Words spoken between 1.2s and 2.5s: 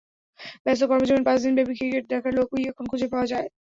পাঁচ দিনব্যাপী ক্রিকেট দেখার